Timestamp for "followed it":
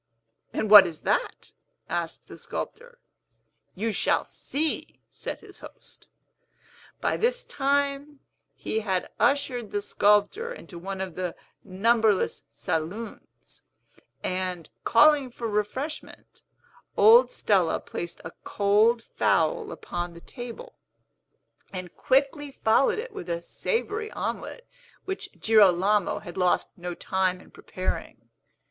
22.49-23.13